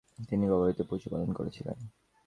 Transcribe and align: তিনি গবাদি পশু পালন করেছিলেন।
তিনি 0.29 0.45
গবাদি 0.47 0.83
পশু 0.89 1.07
পালন 1.09 1.29
করেছিলেন। 1.33 1.77